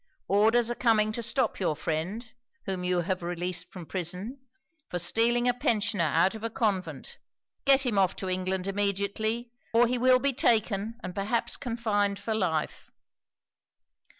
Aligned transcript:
Orders 0.29 0.71
are 0.71 0.73
coming 0.73 1.11
to 1.11 1.21
stop 1.21 1.59
your 1.59 1.75
friend, 1.75 2.27
whom 2.65 2.83
you 2.83 3.01
have 3.01 3.21
released 3.21 3.67
from 3.67 3.85
prison, 3.85 4.39
for 4.89 4.97
stealing 4.97 5.47
a 5.47 5.53
pensioner 5.53 6.05
out 6.05 6.33
of 6.33 6.43
a 6.43 6.49
convent. 6.49 7.19
Get 7.65 7.85
him 7.85 7.99
off 7.99 8.15
to 8.15 8.27
England 8.27 8.65
immediately, 8.65 9.51
or 9.73 9.85
he 9.85 9.99
will 9.99 10.17
be 10.17 10.33
taken, 10.33 10.99
and 11.03 11.13
perhaps 11.13 11.55
confined 11.55 12.17
for 12.17 12.33
life." 12.33 12.89